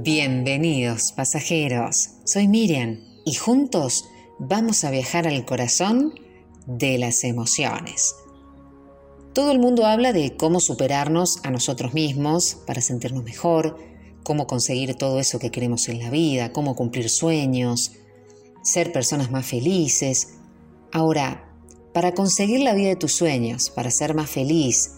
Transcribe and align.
Bienvenidos 0.00 1.10
pasajeros, 1.10 2.10
soy 2.22 2.46
Miriam 2.46 3.00
y 3.24 3.34
juntos 3.34 4.04
vamos 4.38 4.84
a 4.84 4.92
viajar 4.92 5.26
al 5.26 5.44
corazón 5.44 6.14
de 6.66 6.98
las 6.98 7.24
emociones. 7.24 8.14
Todo 9.32 9.50
el 9.50 9.58
mundo 9.58 9.86
habla 9.86 10.12
de 10.12 10.36
cómo 10.36 10.60
superarnos 10.60 11.40
a 11.42 11.50
nosotros 11.50 11.94
mismos 11.94 12.58
para 12.64 12.80
sentirnos 12.80 13.24
mejor, 13.24 13.76
cómo 14.22 14.46
conseguir 14.46 14.94
todo 14.94 15.18
eso 15.18 15.40
que 15.40 15.50
queremos 15.50 15.88
en 15.88 15.98
la 15.98 16.10
vida, 16.10 16.52
cómo 16.52 16.76
cumplir 16.76 17.10
sueños, 17.10 17.90
ser 18.62 18.92
personas 18.92 19.32
más 19.32 19.46
felices. 19.46 20.34
Ahora, 20.92 21.52
para 21.92 22.14
conseguir 22.14 22.60
la 22.60 22.74
vida 22.74 22.90
de 22.90 22.96
tus 22.96 23.14
sueños, 23.14 23.70
para 23.70 23.90
ser 23.90 24.14
más 24.14 24.30
feliz, 24.30 24.92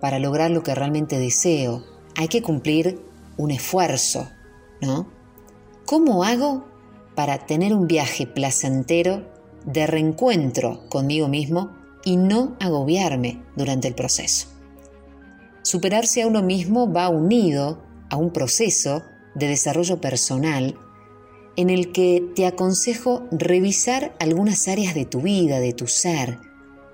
para 0.00 0.18
lograr 0.18 0.50
lo 0.50 0.62
que 0.62 0.74
realmente 0.74 1.18
deseo, 1.18 1.84
hay 2.16 2.28
que 2.28 2.40
cumplir 2.40 2.98
un 3.36 3.50
esfuerzo, 3.50 4.26
¿no? 4.80 5.08
¿Cómo 5.86 6.24
hago 6.24 6.66
para 7.14 7.46
tener 7.46 7.72
un 7.74 7.86
viaje 7.86 8.26
placentero 8.26 9.26
de 9.64 9.86
reencuentro 9.86 10.88
conmigo 10.88 11.28
mismo 11.28 11.70
y 12.04 12.16
no 12.16 12.56
agobiarme 12.60 13.42
durante 13.56 13.88
el 13.88 13.94
proceso? 13.94 14.48
Superarse 15.62 16.22
a 16.22 16.26
uno 16.26 16.42
mismo 16.42 16.92
va 16.92 17.08
unido 17.08 17.82
a 18.10 18.16
un 18.16 18.32
proceso 18.32 19.02
de 19.34 19.48
desarrollo 19.48 20.00
personal 20.00 20.76
en 21.56 21.70
el 21.70 21.92
que 21.92 22.24
te 22.36 22.46
aconsejo 22.46 23.26
revisar 23.32 24.14
algunas 24.20 24.68
áreas 24.68 24.94
de 24.94 25.06
tu 25.06 25.22
vida, 25.22 25.58
de 25.58 25.72
tu 25.72 25.88
ser, 25.88 26.38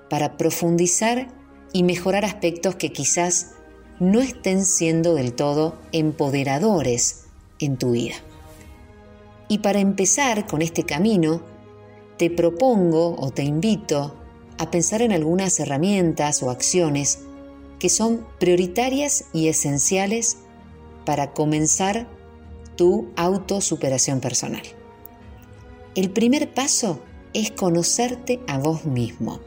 para 0.09 0.37
profundizar 0.37 1.28
y 1.73 1.83
mejorar 1.83 2.25
aspectos 2.25 2.77
que 2.77 2.91
quizás 2.91 3.53
no 4.01 4.20
estén 4.20 4.64
siendo 4.64 5.14
del 5.14 5.34
todo 5.34 5.78
empoderadores 5.92 7.23
en 7.58 7.77
tu 7.77 7.92
vida. 7.92 8.16
Y 9.48 9.58
para 9.58 9.80
empezar 9.80 10.47
con 10.47 10.62
este 10.62 10.84
camino, 10.84 11.42
te 12.16 12.30
propongo 12.30 13.16
o 13.19 13.30
te 13.30 13.42
invito 13.42 14.14
a 14.58 14.70
pensar 14.70 15.02
en 15.02 15.12
algunas 15.12 15.58
herramientas 15.61 16.42
o 16.42 16.50
acciones 16.50 17.20
que 17.78 17.88
son 17.88 18.27
prioritarias 18.38 19.27
y 19.33 19.48
esenciales 19.48 20.38
para 21.05 21.33
comenzar 21.33 22.08
tu 22.77 23.08
autosuperación 23.16 24.20
personal. 24.20 24.62
El 25.94 26.11
primer 26.11 26.52
paso 26.55 27.00
es 27.34 27.50
conocerte 27.50 28.41
a 28.46 28.58
vos 28.58 28.84
mismo. 28.84 29.41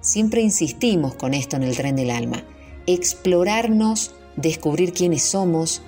Siempre 0.00 0.40
insistimos 0.40 1.14
con 1.14 1.34
esto 1.34 1.56
en 1.56 1.62
el 1.62 1.76
tren 1.76 1.96
del 1.96 2.10
alma 2.10 2.44
explorarnos, 2.86 4.12
descubrir 4.36 4.92
quiénes 4.92 5.22
somos. 5.22 5.82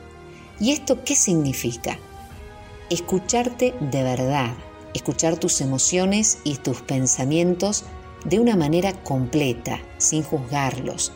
¿Y 0.61 0.73
esto 0.73 1.05
qué 1.05 1.17
significa? 1.17 1.99
Escucharte 2.91 3.75
de 3.81 4.03
verdad, 4.03 4.55
escuchar 4.95 5.37
tus 5.39 5.61
emociones 5.61 6.39
y 6.45 6.57
tus 6.57 6.83
pensamientos 6.83 7.85
de 8.25 8.39
una 8.39 8.57
manera 8.57 8.93
completa, 9.03 9.81
sin 9.99 10.23
juzgarlos, 10.23 11.13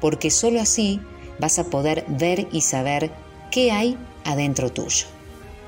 porque 0.00 0.30
sólo 0.30 0.60
así 0.60 1.00
vas 1.38 1.58
a 1.58 1.64
poder 1.64 2.06
ver 2.08 2.48
y 2.52 2.62
saber 2.62 3.12
qué 3.50 3.72
hay 3.72 3.98
adentro 4.24 4.72
tuyo, 4.72 5.06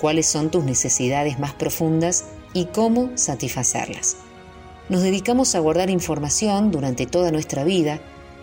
cuáles 0.00 0.26
son 0.26 0.50
tus 0.50 0.64
necesidades 0.64 1.38
más 1.38 1.52
profundas 1.52 2.24
y 2.54 2.66
cómo 2.66 3.10
satisfacerlas. 3.16 4.16
Nos 4.88 5.02
dedicamos 5.02 5.54
a 5.54 5.58
guardar 5.58 5.90
información 5.90 6.70
durante 6.70 7.06
toda 7.06 7.30
nuestra 7.30 7.64
vida 7.64 8.00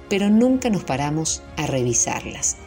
pero 0.09 0.29
nunca 0.29 0.69
nos 0.69 0.83
paramos 0.83 1.41
a 1.57 1.67
revisarlas. 1.67 2.57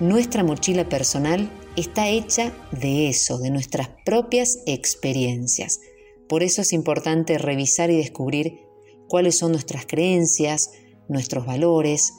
Nuestra 0.00 0.42
mochila 0.42 0.88
personal 0.88 1.50
está 1.76 2.08
hecha 2.08 2.54
de 2.72 3.10
eso, 3.10 3.36
de 3.36 3.50
nuestras 3.50 3.90
propias 4.06 4.62
experiencias. 4.64 5.78
Por 6.26 6.42
eso 6.42 6.62
es 6.62 6.72
importante 6.72 7.36
revisar 7.36 7.90
y 7.90 7.98
descubrir 7.98 8.60
cuáles 9.08 9.36
son 9.36 9.52
nuestras 9.52 9.84
creencias, 9.84 10.70
nuestros 11.10 11.44
valores, 11.44 12.14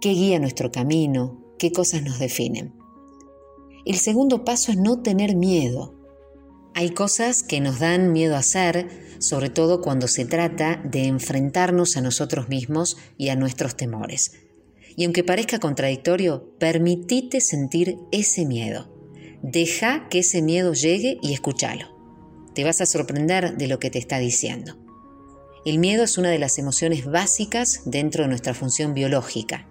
qué 0.00 0.10
guía 0.10 0.38
nuestro 0.38 0.70
camino, 0.70 1.42
qué 1.58 1.72
cosas 1.72 2.04
nos 2.04 2.20
definen. 2.20 2.74
El 3.84 3.96
segundo 3.96 4.44
paso 4.44 4.70
es 4.70 4.78
no 4.78 5.02
tener 5.02 5.34
miedo. 5.34 5.96
Hay 6.74 6.90
cosas 6.90 7.42
que 7.42 7.60
nos 7.60 7.80
dan 7.80 8.12
miedo 8.12 8.36
a 8.36 8.40
hacer, 8.40 8.88
sobre 9.18 9.50
todo 9.50 9.80
cuando 9.80 10.06
se 10.06 10.26
trata 10.26 10.80
de 10.84 11.06
enfrentarnos 11.06 11.96
a 11.96 12.02
nosotros 12.02 12.48
mismos 12.48 12.96
y 13.18 13.30
a 13.30 13.36
nuestros 13.36 13.76
temores. 13.76 14.45
Y 14.96 15.04
aunque 15.04 15.22
parezca 15.22 15.58
contradictorio, 15.58 16.56
permitite 16.58 17.40
sentir 17.40 17.98
ese 18.10 18.46
miedo. 18.46 18.88
Deja 19.42 20.08
que 20.08 20.20
ese 20.20 20.42
miedo 20.42 20.72
llegue 20.72 21.18
y 21.22 21.34
escúchalo. 21.34 21.94
Te 22.54 22.64
vas 22.64 22.80
a 22.80 22.86
sorprender 22.86 23.58
de 23.58 23.68
lo 23.68 23.78
que 23.78 23.90
te 23.90 23.98
está 23.98 24.18
diciendo. 24.18 24.76
El 25.66 25.78
miedo 25.78 26.04
es 26.04 26.16
una 26.16 26.30
de 26.30 26.38
las 26.38 26.58
emociones 26.58 27.04
básicas 27.04 27.82
dentro 27.84 28.22
de 28.22 28.28
nuestra 28.28 28.54
función 28.54 28.94
biológica. 28.94 29.68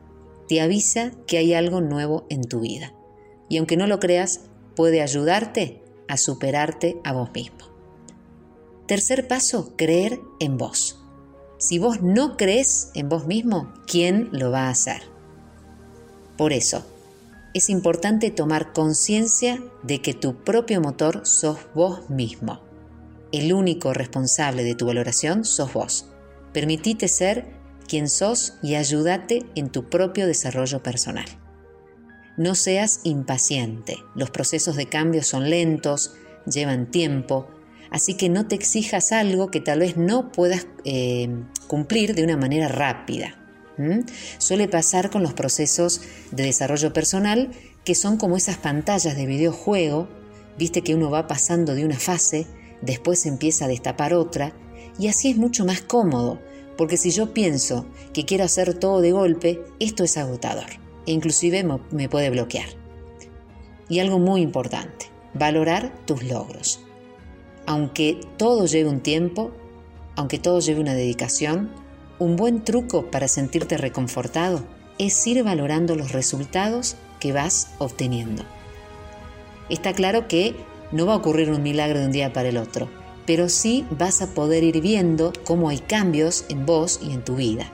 Te 0.47 0.61
avisa 0.61 1.11
que 1.25 1.39
hay 1.39 1.53
algo 1.53 1.81
nuevo 1.81 2.27
en 2.29 2.43
tu 2.43 2.59
vida. 2.59 2.93
Y 3.49 3.57
aunque 3.57 3.77
no 3.77 3.87
lo 3.87 3.99
creas, 3.99 4.41
puede 4.75 5.01
ayudarte 5.01 5.81
a 6.07 6.17
superarte 6.17 6.99
a 7.03 7.13
vos 7.13 7.31
mismo. 7.33 7.57
Tercer 8.87 9.27
paso, 9.27 9.75
creer 9.75 10.19
en 10.39 10.57
vos. 10.57 11.01
Si 11.57 11.79
vos 11.79 12.01
no 12.01 12.37
crees 12.37 12.91
en 12.93 13.09
vos 13.09 13.25
mismo, 13.25 13.73
¿quién 13.87 14.29
lo 14.31 14.51
va 14.51 14.67
a 14.67 14.69
hacer? 14.69 15.14
Por 16.37 16.53
eso, 16.53 16.85
es 17.53 17.69
importante 17.69 18.31
tomar 18.31 18.73
conciencia 18.73 19.61
de 19.83 20.01
que 20.01 20.13
tu 20.13 20.43
propio 20.43 20.81
motor 20.81 21.25
sos 21.25 21.57
vos 21.73 22.09
mismo. 22.09 22.61
El 23.31 23.53
único 23.53 23.93
responsable 23.93 24.63
de 24.63 24.75
tu 24.75 24.85
valoración 24.85 25.45
sos 25.45 25.73
vos. 25.73 26.05
Permitite 26.53 27.07
ser 27.07 27.53
quien 27.87 28.09
sos 28.09 28.55
y 28.61 28.75
ayúdate 28.75 29.45
en 29.55 29.69
tu 29.69 29.89
propio 29.89 30.27
desarrollo 30.27 30.83
personal. 30.83 31.25
No 32.37 32.55
seas 32.55 32.99
impaciente. 33.03 33.97
Los 34.15 34.29
procesos 34.29 34.75
de 34.75 34.87
cambio 34.87 35.23
son 35.23 35.49
lentos, 35.49 36.13
llevan 36.45 36.91
tiempo 36.91 37.47
Así 37.95 38.15
que 38.15 38.27
no 38.27 38.45
te 38.45 38.55
exijas 38.55 39.11
algo 39.11 39.51
que 39.51 39.61
tal 39.61 39.79
vez 39.79 39.95
no 39.97 40.31
puedas 40.31 40.67
eh, 40.83 41.29
cumplir 41.67 42.15
de 42.15 42.23
una 42.23 42.37
manera 42.37 42.67
rápida. 42.67 43.39
Suele 44.37 44.67
pasar 44.67 45.09
con 45.09 45.23
los 45.23 45.33
procesos 45.33 46.01
de 46.31 46.43
desarrollo 46.43 46.93
personal 46.93 47.51
que 47.83 47.95
son 47.95 48.17
como 48.17 48.37
esas 48.37 48.57
pantallas 48.57 49.15
de 49.15 49.25
videojuego, 49.25 50.07
viste 50.57 50.81
que 50.81 50.95
uno 50.95 51.11
va 51.11 51.27
pasando 51.27 51.75
de 51.75 51.85
una 51.85 51.99
fase, 51.99 52.47
después 52.81 53.25
empieza 53.25 53.65
a 53.65 53.67
destapar 53.67 54.13
otra, 54.13 54.53
y 54.97 55.07
así 55.07 55.29
es 55.29 55.37
mucho 55.37 55.65
más 55.65 55.81
cómodo, 55.81 56.39
porque 56.77 56.97
si 56.97 57.11
yo 57.11 57.33
pienso 57.33 57.85
que 58.11 58.25
quiero 58.25 58.43
hacer 58.43 58.73
todo 58.73 59.01
de 59.01 59.11
golpe, 59.11 59.61
esto 59.79 60.03
es 60.03 60.17
agotador 60.17 60.69
e 61.05 61.11
inclusive 61.11 61.63
me 61.91 62.09
puede 62.09 62.31
bloquear. 62.31 62.69
Y 63.87 63.99
algo 63.99 64.17
muy 64.17 64.41
importante, 64.41 65.05
valorar 65.35 65.93
tus 66.05 66.23
logros 66.23 66.85
aunque 67.65 68.19
todo 68.37 68.65
lleve 68.65 68.89
un 68.89 69.01
tiempo, 69.01 69.51
aunque 70.15 70.39
todo 70.39 70.59
lleve 70.59 70.81
una 70.81 70.93
dedicación, 70.93 71.71
un 72.19 72.35
buen 72.35 72.63
truco 72.63 73.09
para 73.11 73.27
sentirte 73.27 73.77
reconfortado 73.77 74.63
es 74.97 75.25
ir 75.27 75.43
valorando 75.43 75.95
los 75.95 76.11
resultados 76.11 76.95
que 77.19 77.33
vas 77.33 77.69
obteniendo. 77.77 78.43
Está 79.69 79.93
claro 79.93 80.27
que 80.27 80.55
no 80.91 81.05
va 81.05 81.13
a 81.13 81.17
ocurrir 81.17 81.49
un 81.51 81.63
milagro 81.63 81.99
de 81.99 82.05
un 82.05 82.11
día 82.11 82.31
para 82.31 82.49
el 82.49 82.57
otro, 82.57 82.89
pero 83.25 83.49
sí 83.49 83.85
vas 83.91 84.21
a 84.21 84.33
poder 84.33 84.63
ir 84.63 84.81
viendo 84.81 85.33
cómo 85.45 85.69
hay 85.69 85.79
cambios 85.79 86.45
en 86.49 86.65
vos 86.65 86.99
y 87.03 87.11
en 87.11 87.23
tu 87.23 87.35
vida. 87.35 87.71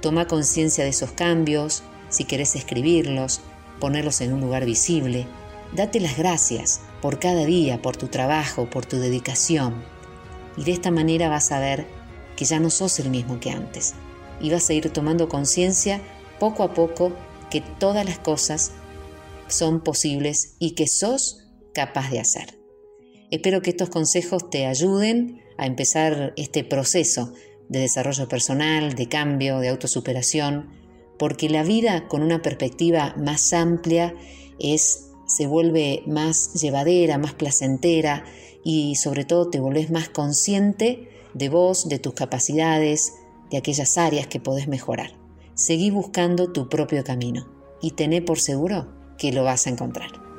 Toma 0.00 0.26
conciencia 0.26 0.84
de 0.84 0.90
esos 0.90 1.12
cambios, 1.12 1.82
si 2.08 2.24
querés 2.24 2.54
escribirlos, 2.54 3.40
ponerlos 3.80 4.20
en 4.20 4.32
un 4.32 4.40
lugar 4.40 4.64
visible, 4.64 5.26
Date 5.74 6.00
las 6.00 6.18
gracias 6.18 6.82
por 7.00 7.18
cada 7.18 7.46
día, 7.46 7.80
por 7.80 7.96
tu 7.96 8.08
trabajo, 8.08 8.68
por 8.68 8.84
tu 8.84 8.98
dedicación. 8.98 9.82
Y 10.58 10.64
de 10.64 10.72
esta 10.72 10.90
manera 10.90 11.30
vas 11.30 11.50
a 11.50 11.60
ver 11.60 11.86
que 12.36 12.44
ya 12.44 12.60
no 12.60 12.70
sos 12.70 12.98
el 12.98 13.10
mismo 13.10 13.40
que 13.40 13.50
antes. 13.50 13.94
Y 14.40 14.50
vas 14.50 14.68
a 14.68 14.74
ir 14.74 14.90
tomando 14.90 15.28
conciencia 15.28 16.00
poco 16.38 16.62
a 16.62 16.74
poco 16.74 17.12
que 17.50 17.60
todas 17.60 18.04
las 18.04 18.18
cosas 18.18 18.72
son 19.48 19.82
posibles 19.82 20.56
y 20.58 20.72
que 20.72 20.88
sos 20.88 21.46
capaz 21.74 22.10
de 22.10 22.20
hacer. 22.20 22.58
Espero 23.30 23.62
que 23.62 23.70
estos 23.70 23.90
consejos 23.90 24.50
te 24.50 24.66
ayuden 24.66 25.40
a 25.58 25.66
empezar 25.66 26.32
este 26.36 26.64
proceso 26.64 27.32
de 27.68 27.80
desarrollo 27.80 28.28
personal, 28.28 28.94
de 28.94 29.08
cambio, 29.08 29.58
de 29.58 29.68
autosuperación, 29.68 30.70
porque 31.18 31.48
la 31.48 31.62
vida 31.62 32.08
con 32.08 32.22
una 32.22 32.42
perspectiva 32.42 33.14
más 33.16 33.52
amplia 33.52 34.14
es 34.58 35.08
se 35.26 35.46
vuelve 35.46 36.02
más 36.06 36.52
llevadera, 36.60 37.16
más 37.16 37.34
placentera 37.34 38.24
y 38.64 38.96
sobre 38.96 39.24
todo 39.24 39.48
te 39.48 39.60
volvés 39.60 39.90
más 39.90 40.08
consciente 40.08 41.08
de 41.34 41.48
vos, 41.48 41.88
de 41.88 41.98
tus 41.98 42.14
capacidades, 42.14 43.14
de 43.50 43.58
aquellas 43.58 43.98
áreas 43.98 44.26
que 44.26 44.40
podés 44.40 44.68
mejorar. 44.68 45.12
Seguí 45.54 45.90
buscando 45.90 46.52
tu 46.52 46.68
propio 46.68 47.04
camino 47.04 47.46
y 47.80 47.92
tené 47.92 48.22
por 48.22 48.40
seguro 48.40 48.88
que 49.18 49.32
lo 49.32 49.44
vas 49.44 49.66
a 49.66 49.70
encontrar. 49.70 50.31